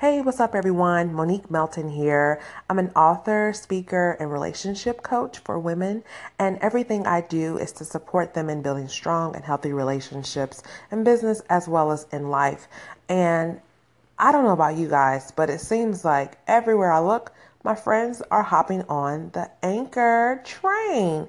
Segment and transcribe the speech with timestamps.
[0.00, 1.14] Hey, what's up, everyone?
[1.14, 2.38] Monique Melton here.
[2.68, 6.04] I'm an author, speaker, and relationship coach for women,
[6.38, 10.62] and everything I do is to support them in building strong and healthy relationships
[10.92, 12.68] in business as well as in life.
[13.08, 13.58] And
[14.18, 17.32] I don't know about you guys, but it seems like everywhere I look,
[17.64, 21.26] my friends are hopping on the anchor train.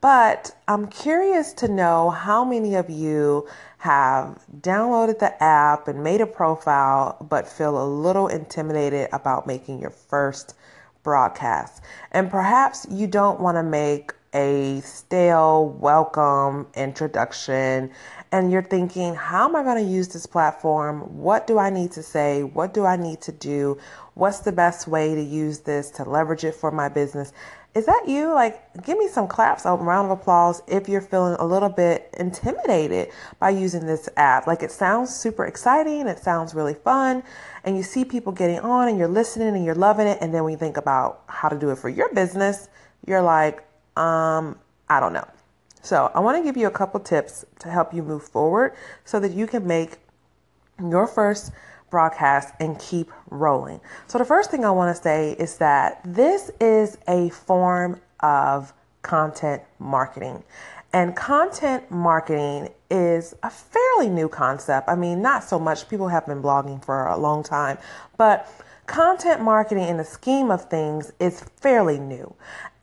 [0.00, 3.46] But I'm curious to know how many of you
[3.78, 9.80] have downloaded the app and made a profile, but feel a little intimidated about making
[9.80, 10.54] your first
[11.02, 11.82] broadcast.
[12.10, 17.90] And perhaps you don't want to make a stale welcome introduction
[18.30, 21.00] and you're thinking, how am I going to use this platform?
[21.18, 22.42] What do I need to say?
[22.42, 23.78] What do I need to do?
[24.14, 27.32] What's the best way to use this to leverage it for my business?
[27.74, 28.32] Is that you?
[28.34, 32.12] Like, give me some claps, a round of applause if you're feeling a little bit
[32.18, 34.46] intimidated by using this app.
[34.46, 37.22] Like, it sounds super exciting, it sounds really fun,
[37.64, 40.18] and you see people getting on and you're listening and you're loving it.
[40.20, 42.68] And then when you think about how to do it for your business,
[43.06, 43.58] you're like,
[43.96, 45.28] um, I don't know.
[45.82, 48.72] So, I want to give you a couple tips to help you move forward
[49.04, 49.98] so that you can make
[50.80, 51.52] your first
[51.90, 53.80] broadcast and keep rolling.
[54.06, 58.72] So, the first thing I want to say is that this is a form of
[59.02, 60.42] content marketing.
[60.92, 64.88] And content marketing is a fairly new concept.
[64.88, 65.88] I mean, not so much.
[65.88, 67.78] People have been blogging for a long time,
[68.16, 68.50] but
[68.86, 72.34] content marketing in the scheme of things is fairly new.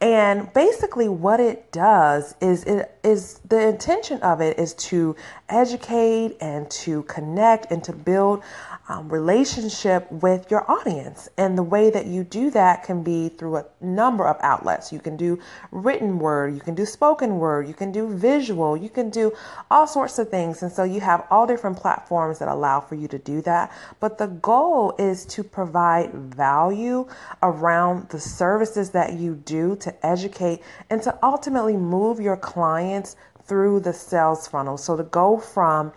[0.06, 5.16] And basically what it does is it is the intention of it is to
[5.50, 8.44] educate and to connect and to build
[8.88, 11.28] um, relationship with your audience.
[11.38, 14.94] And the way that you do that can be through a number of outlets.
[14.94, 15.40] You can do
[15.72, 19.34] written word, you can do spoken word, you can do visual, you can do
[19.72, 20.62] all sorts of things.
[20.62, 23.72] And so you have all different platforms that allow for you to do that.
[24.00, 27.08] But the goal is to provide value
[27.42, 33.80] around the services that you do to educate and to ultimately move your clients through
[33.82, 34.78] the sales funnel.
[34.78, 35.94] So to go from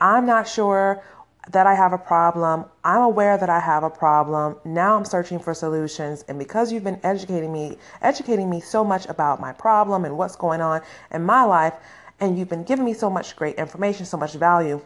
[0.00, 1.02] I'm not sure
[1.50, 2.64] that I have a problem.
[2.84, 4.56] I'm aware that I have a problem.
[4.64, 6.24] Now I'm searching for solutions.
[6.28, 10.36] And because you've been educating me, educating me so much about my problem and what's
[10.36, 10.80] going on
[11.10, 11.74] in my life,
[12.18, 14.80] and you've been giving me so much great information, so much value,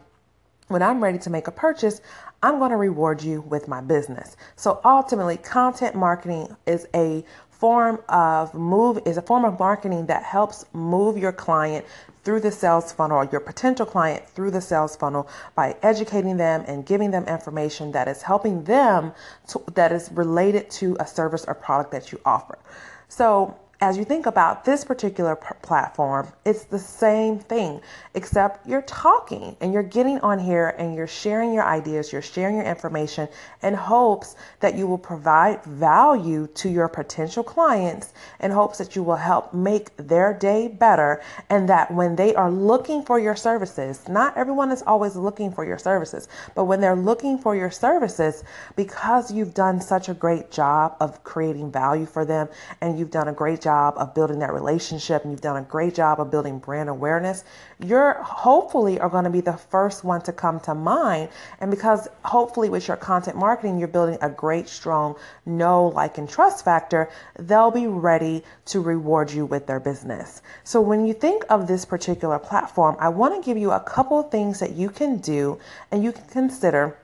[0.67, 2.01] when I'm ready to make a purchase,
[2.41, 4.35] I'm going to reward you with my business.
[4.55, 7.23] So ultimately, content marketing is a
[7.65, 11.83] form of move is a form of marketing that helps move your client
[12.23, 16.63] through the sales funnel or your potential client through the sales funnel by educating them
[16.67, 19.11] and giving them information that is helping them
[19.47, 22.59] to, that is related to a service or product that you offer.
[23.07, 27.81] So as you think about this particular p- platform, it's the same thing,
[28.13, 32.55] except you're talking and you're getting on here and you're sharing your ideas, you're sharing
[32.55, 33.27] your information
[33.61, 39.03] in hopes that you will provide value to your potential clients in hopes that you
[39.03, 44.07] will help make their day better and that when they are looking for your services,
[44.07, 48.43] not everyone is always looking for your services, but when they're looking for your services,
[48.75, 52.47] because you've done such a great job of creating value for them
[52.81, 55.93] and you've done a great job of building that relationship and you've done a great
[55.93, 57.43] job of building brand awareness,
[57.79, 61.29] you're hopefully are going to be the first one to come to mind.
[61.59, 65.15] And because hopefully with your content marketing, you're building a great, strong
[65.45, 70.41] know, like, and trust factor, they'll be ready to reward you with their business.
[70.63, 74.19] So when you think of this particular platform, I want to give you a couple
[74.19, 75.59] of things that you can do
[75.91, 76.97] and you can consider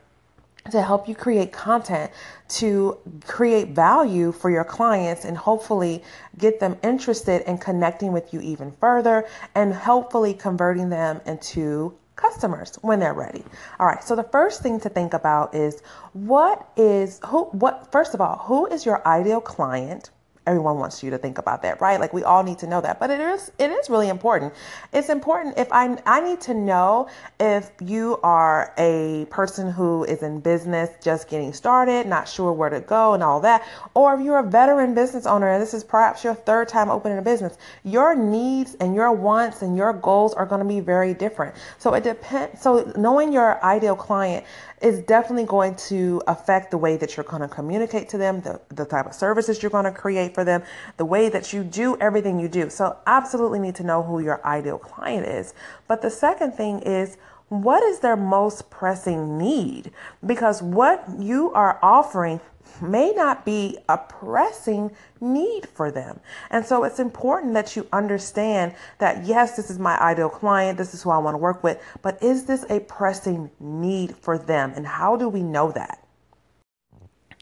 [0.69, 2.11] to help you create content
[2.47, 6.03] to create value for your clients and hopefully
[6.37, 12.77] get them interested in connecting with you even further and hopefully converting them into customers
[12.81, 13.43] when they're ready.
[13.79, 14.03] All right.
[14.03, 15.81] So the first thing to think about is
[16.13, 20.11] what is who what first of all, who is your ideal client?
[20.47, 21.99] Everyone wants you to think about that, right?
[21.99, 22.99] Like we all need to know that.
[22.99, 24.53] But it is it is really important.
[24.91, 27.09] It's important if I I need to know
[27.39, 32.69] if you are a person who is in business just getting started, not sure where
[32.69, 35.83] to go and all that, or if you're a veteran business owner and this is
[35.83, 40.33] perhaps your third time opening a business, your needs and your wants and your goals
[40.33, 41.53] are going to be very different.
[41.77, 44.45] So it depends so knowing your ideal client
[44.81, 48.59] is definitely going to affect the way that you're going to communicate to them, the,
[48.69, 50.63] the type of services you're going to create for them,
[50.97, 52.69] the way that you do everything you do.
[52.69, 55.53] So, absolutely need to know who your ideal client is.
[55.87, 57.17] But the second thing is,
[57.51, 59.91] what is their most pressing need?
[60.25, 62.39] Because what you are offering
[62.81, 64.89] may not be a pressing
[65.19, 66.21] need for them.
[66.49, 70.93] And so it's important that you understand that yes, this is my ideal client, this
[70.93, 74.71] is who I want to work with, but is this a pressing need for them?
[74.73, 76.07] And how do we know that?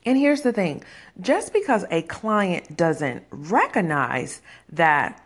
[0.05, 0.83] And here's the thing
[1.21, 4.41] just because a client doesn't recognize
[4.71, 5.23] that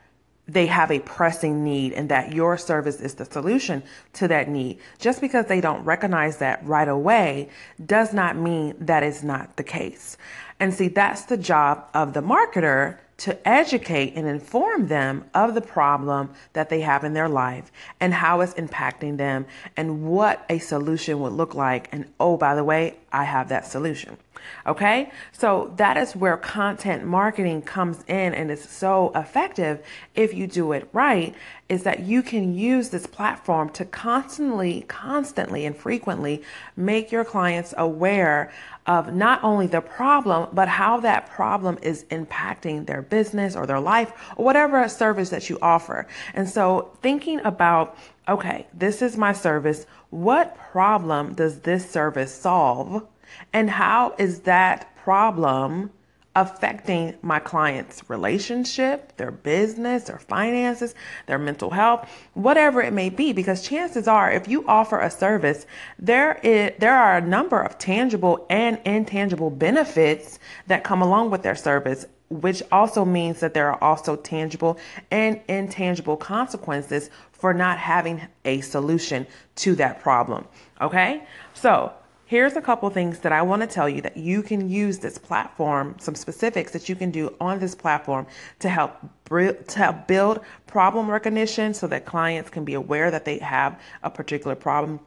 [0.48, 4.80] they have a pressing need and that your service is the solution to that need.
[5.00, 7.50] Just because they don't recognize that right away
[7.86, 10.18] does not mean that is not the case.
[10.60, 15.62] And see, that's the job of the marketer to educate and inform them of the
[15.62, 19.46] problem that they have in their life and how it's impacting them
[19.78, 21.90] and what a solution would look like.
[21.92, 24.18] And oh, by the way, I have that solution.
[24.66, 25.12] Okay.
[25.32, 30.72] So that is where content marketing comes in and is so effective if you do
[30.72, 31.34] it right
[31.70, 36.44] is that you can use this platform to constantly, constantly and frequently
[36.76, 38.52] make your clients aware
[38.86, 43.80] of not only the problem, but how that problem is impacting their business or their
[43.80, 46.08] life or whatever service that you offer.
[46.34, 47.98] And so thinking about,
[48.28, 49.86] okay, this is my service.
[50.10, 53.08] What problem does this service solve?
[53.52, 55.92] And how is that problem
[56.36, 60.96] affecting my client's relationship, their business, their finances,
[61.28, 63.34] their mental health, whatever it may be.
[63.34, 65.66] Because chances are, if you offer a service,
[66.00, 71.44] there is there are a number of tangible and intangible benefits that come along with
[71.44, 72.06] their service.
[72.30, 74.80] Which also means that there are also tangible
[75.12, 79.28] and intangible consequences for not having a solution
[79.58, 80.48] to that problem.
[80.82, 81.28] Okay?
[81.54, 81.94] So,
[82.34, 85.20] Here's a couple things that I want to tell you that you can use this
[85.20, 88.26] platform, some specifics that you can do on this platform
[88.58, 88.98] to help
[89.28, 94.10] to help build problem recognition so that clients can be aware that they have a
[94.10, 95.00] particular problem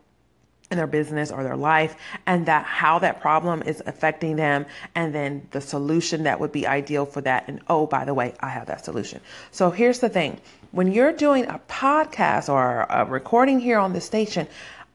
[0.71, 1.97] in their business or their life
[2.27, 4.65] and that how that problem is affecting them
[4.95, 8.35] and then the solution that would be ideal for that and oh by the way
[8.39, 9.21] I have that solution.
[9.51, 10.41] So here's the thing.
[10.71, 14.47] When you're doing a podcast or a recording here on the station,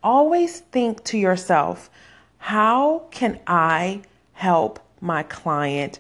[0.02, 1.90] always think to yourself
[2.42, 4.02] how can I
[4.34, 6.00] help my client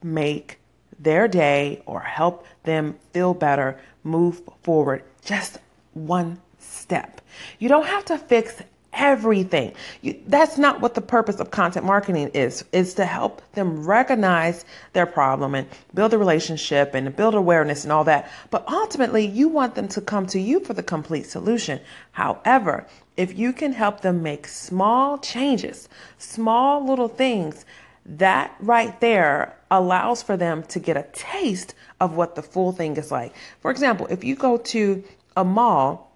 [0.00, 0.60] make
[0.96, 5.58] their day or help them feel better, move forward just
[5.92, 7.20] one step?
[7.58, 8.62] You don't have to fix
[8.92, 9.72] everything.
[10.00, 12.64] You, that's not what the purpose of content marketing is.
[12.72, 17.92] Is to help them recognize their problem and build a relationship and build awareness and
[17.92, 18.30] all that.
[18.50, 21.80] But ultimately, you want them to come to you for the complete solution.
[22.12, 22.86] However,
[23.16, 25.88] if you can help them make small changes,
[26.18, 27.64] small little things,
[28.04, 32.96] that right there allows for them to get a taste of what the full thing
[32.96, 33.34] is like.
[33.60, 35.04] For example, if you go to
[35.36, 36.11] a mall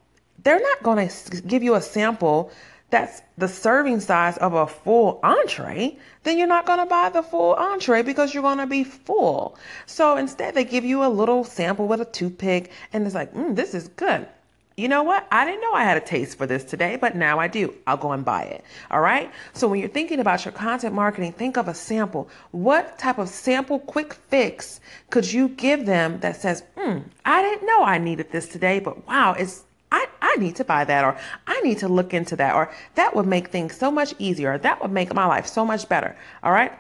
[0.47, 2.53] they're not going to give you a sample
[2.91, 7.23] that's the serving size of a full entree, then you're not going to buy the
[7.23, 9.59] full entree because you're going to be full.
[9.87, 13.57] So instead, they give you a little sample with a toothpick, and it's like, mm,
[13.57, 14.29] this is good.
[14.77, 15.27] You know what?
[15.33, 17.75] I didn't know I had a taste for this today, but now I do.
[17.87, 18.63] I'll go and buy it.
[18.91, 19.33] All right.
[19.55, 22.29] So when you're thinking about your content marketing, think of a sample.
[22.51, 27.67] What type of sample quick fix could you give them that says, hmm, I didn't
[27.67, 29.65] know I needed this today, but wow, it's
[30.37, 31.17] I need to buy that or
[31.47, 34.59] I need to look into that or that would make things so much easier.
[34.59, 36.15] That would make my life so much better.
[36.43, 36.73] All right.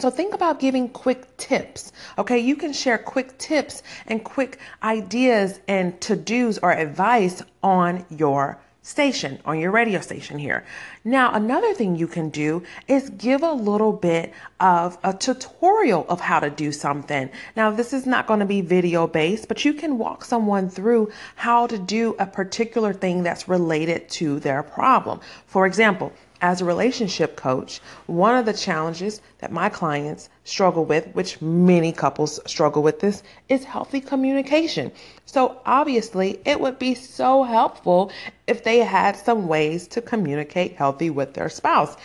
[0.00, 1.92] So think about giving quick tips.
[2.18, 8.58] Okay, you can share quick tips and quick ideas and to-dos or advice on your
[8.84, 10.62] station, on your radio station here.
[11.04, 16.20] Now, another thing you can do is give a little bit of a tutorial of
[16.20, 17.30] how to do something.
[17.56, 21.10] Now, this is not going to be video based, but you can walk someone through
[21.34, 25.20] how to do a particular thing that's related to their problem.
[25.46, 26.12] For example,
[26.44, 31.90] as a relationship coach, one of the challenges that my clients struggle with, which many
[31.90, 34.92] couples struggle with this, is healthy communication.
[35.24, 38.12] So obviously, it would be so helpful
[38.46, 41.96] if they had some ways to communicate healthy with their spouse.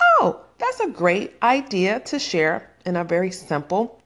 [0.00, 4.00] Oh, that's a great idea to share in a very simple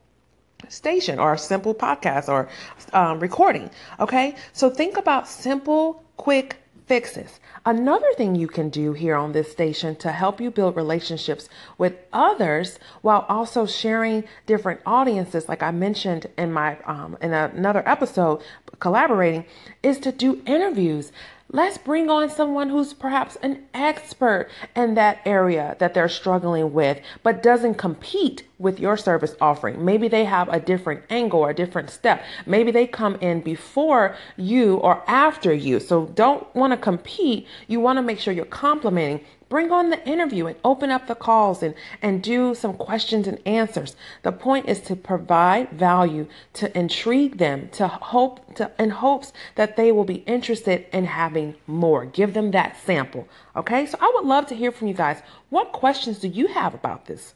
[0.70, 2.48] station or a simple podcast or
[2.94, 3.68] um, recording.
[4.00, 6.56] Okay, so think about simple, quick
[6.86, 7.40] fixes.
[7.64, 11.94] Another thing you can do here on this station to help you build relationships with
[12.12, 18.40] others while also sharing different audiences, like I mentioned in my um, in another episode,
[18.78, 19.44] collaborating,
[19.82, 21.10] is to do interviews.
[21.52, 27.00] Let's bring on someone who's perhaps an expert in that area that they're struggling with,
[27.22, 29.84] but doesn't compete with your service offering.
[29.84, 32.24] Maybe they have a different angle or a different step.
[32.46, 35.78] Maybe they come in before you or after you.
[35.78, 37.46] So don't want to compete.
[37.68, 41.14] You want to make sure you're complementing Bring on the interview and open up the
[41.14, 43.94] calls and, and do some questions and answers.
[44.22, 49.76] The point is to provide value, to intrigue them, to hope to in hopes that
[49.76, 52.06] they will be interested in having more.
[52.06, 53.28] Give them that sample.
[53.54, 53.86] Okay?
[53.86, 55.22] So I would love to hear from you guys.
[55.48, 57.34] What questions do you have about this?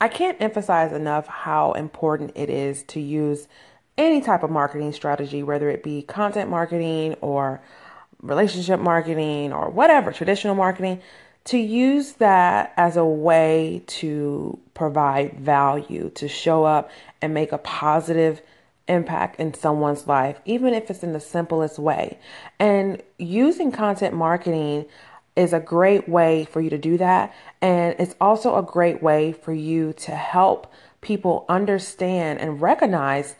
[0.00, 3.48] I can't emphasize enough how important it is to use
[3.96, 7.62] any type of marketing strategy, whether it be content marketing or
[8.24, 11.00] relationship marketing or whatever, traditional marketing,
[11.44, 16.90] to use that as a way to provide value, to show up
[17.20, 18.40] and make a positive
[18.88, 22.18] impact in someone's life, even if it's in the simplest way.
[22.58, 24.86] And using content marketing
[25.36, 27.34] is a great way for you to do that.
[27.60, 33.36] And it's also a great way for you to help people understand and recognize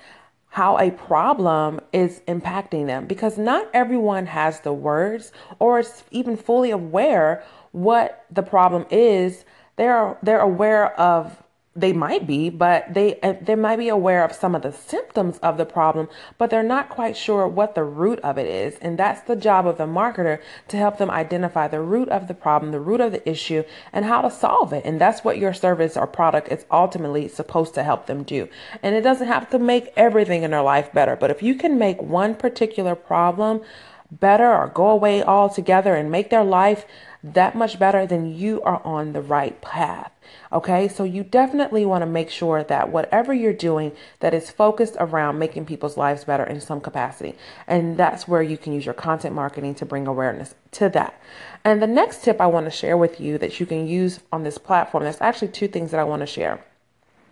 [0.55, 6.37] how a problem is impacting them because not everyone has the words or is even
[6.37, 7.43] fully aware
[7.73, 9.45] what the problem is.
[9.75, 11.43] They're they're aware of
[11.77, 15.39] they might be, but they uh, they might be aware of some of the symptoms
[15.39, 18.79] of the problem, but they're not quite sure what the root of it is.
[18.81, 22.35] And that's the job of the marketer to help them identify the root of the
[22.35, 24.85] problem, the root of the issue, and how to solve it.
[24.85, 28.49] And that's what your service or product is ultimately supposed to help them do.
[28.83, 31.79] And it doesn't have to make everything in their life better, but if you can
[31.79, 33.63] make one particular problem
[34.21, 36.87] better or go away altogether and make their life
[37.23, 40.13] that much better, then you are on the right path.
[40.53, 44.97] Okay, so you definitely want to make sure that whatever you're doing that is focused
[45.01, 47.35] around making people's lives better in some capacity.
[47.67, 51.19] And that's where you can use your content marketing to bring awareness to that.
[51.65, 54.43] And the next tip I want to share with you that you can use on
[54.43, 56.63] this platform, there's actually two things that I want to share.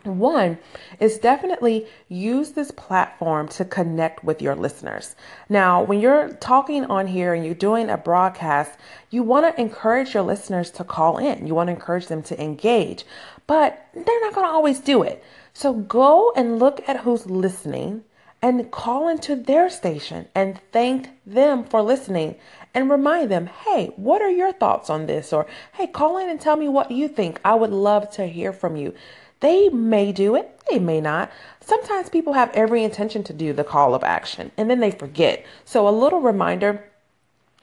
[0.05, 0.59] One
[0.99, 5.15] is definitely use this platform to connect with your listeners.
[5.49, 8.73] Now, when you're talking on here and you're doing a broadcast,
[9.11, 11.47] you want to encourage your listeners to call in.
[11.47, 13.05] You want to encourage them to engage,
[13.47, 15.23] but they're not going to always do it.
[15.53, 18.03] So go and look at who's listening
[18.41, 22.35] and call into their station and thank them for listening
[22.75, 25.33] and remind them, hey, what are your thoughts on this?
[25.33, 27.41] Or hey, call in and tell me what you think.
[27.45, 28.95] I would love to hear from you.
[29.43, 31.31] They may do it, they may not.
[31.61, 35.45] Sometimes people have every intention to do the call of action and then they forget.
[35.65, 36.85] So a little reminder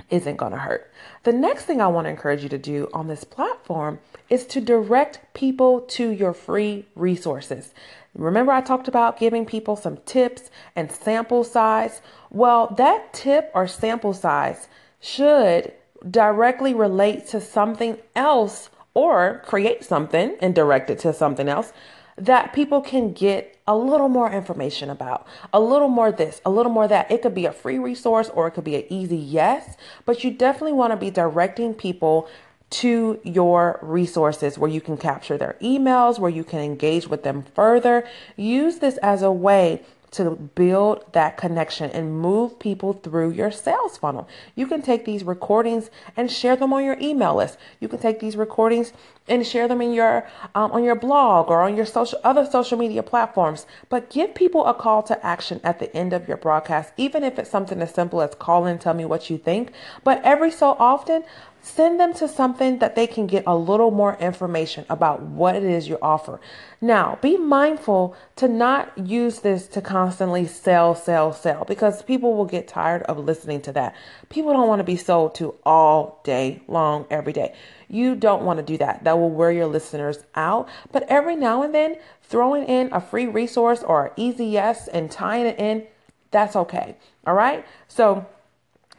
[0.09, 0.91] isn't going to hurt.
[1.23, 4.59] The next thing I want to encourage you to do on this platform is to
[4.59, 7.73] direct people to your free resources.
[8.13, 12.01] Remember, I talked about giving people some tips and sample size?
[12.29, 14.67] Well, that tip or sample size
[14.99, 15.73] should
[16.09, 21.73] directly relate to something else or create something and direct it to something else
[22.19, 26.71] that people can get a little more information about, a little more this, a little
[26.71, 27.09] more that.
[27.09, 30.31] It could be a free resource or it could be an easy yes, but you
[30.31, 32.27] definitely want to be directing people
[32.71, 37.43] to your resources where you can capture their emails, where you can engage with them
[37.55, 38.05] further.
[38.35, 39.81] Use this as a way
[40.11, 44.27] to build that connection and move people through your sales funnel.
[44.55, 47.57] You can take these recordings and share them on your email list.
[47.79, 48.93] You can take these recordings
[49.29, 52.77] and share them in your um, on your blog or on your social other social
[52.77, 53.65] media platforms.
[53.89, 57.39] But give people a call to action at the end of your broadcast, even if
[57.39, 59.71] it's something as simple as call and tell me what you think.
[60.03, 61.23] But every so often,
[61.61, 65.63] Send them to something that they can get a little more information about what it
[65.63, 66.39] is you offer.
[66.79, 72.45] Now, be mindful to not use this to constantly sell, sell, sell because people will
[72.45, 73.93] get tired of listening to that.
[74.29, 77.53] People don't want to be sold to all day long, every day.
[77.89, 79.03] You don't want to do that.
[79.03, 80.69] That will wear your listeners out.
[80.91, 85.09] But every now and then, throwing in a free resource or an easy yes and
[85.09, 85.87] tying it in,
[86.31, 86.95] that's okay.
[87.25, 87.65] All right.
[87.87, 88.27] So,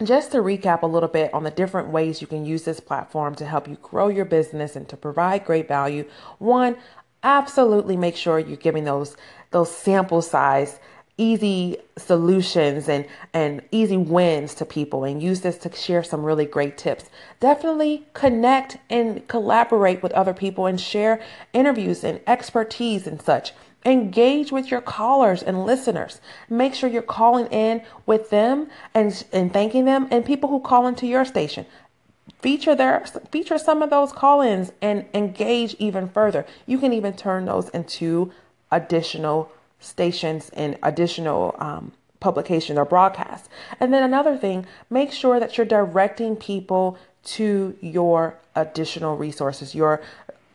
[0.02, 3.34] just to recap a little bit on the different ways you can use this platform
[3.34, 6.08] to help you grow your business and to provide great value.
[6.38, 6.76] One,
[7.22, 9.16] absolutely make sure you're giving those
[9.50, 10.80] those sample size
[11.20, 16.46] easy solutions and and easy wins to people and use this to share some really
[16.46, 17.10] great tips.
[17.38, 21.20] Definitely connect and collaborate with other people and share
[21.52, 23.52] interviews and expertise and such.
[23.84, 26.20] Engage with your callers and listeners.
[26.48, 30.86] Make sure you're calling in with them and, and thanking them and people who call
[30.86, 31.66] into your station.
[32.40, 36.46] Feature their feature some of those call-ins and engage even further.
[36.64, 38.32] You can even turn those into
[38.70, 43.48] additional stations and additional um, publication or broadcasts.
[43.80, 50.00] And then another thing, make sure that you're directing people to your additional resources, your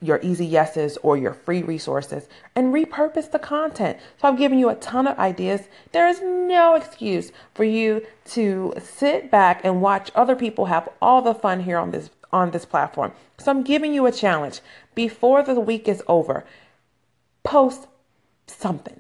[0.02, 3.98] your easy yeses or your free resources and repurpose the content.
[4.22, 5.62] So I've given you a ton of ideas.
[5.94, 11.22] There is no excuse for you to sit back and watch other people have all
[11.22, 13.14] the fun here on this on this platform.
[13.38, 14.60] So I'm giving you a challenge
[14.94, 16.46] before the week is over.
[17.44, 17.88] Post
[18.48, 19.00] something.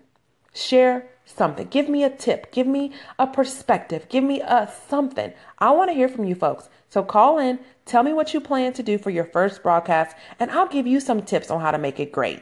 [0.56, 1.68] Share something.
[1.68, 2.52] Give me a tip.
[2.52, 4.08] Give me a perspective.
[4.10, 5.34] Give me a something.
[5.60, 6.70] I want to hear from you folks.
[6.90, 10.50] So call in, tell me what you plan to do for your first broadcast, and
[10.52, 12.42] I'll give you some tips on how to make it great.